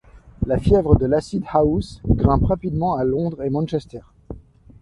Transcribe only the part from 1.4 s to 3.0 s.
house grimpe rapidement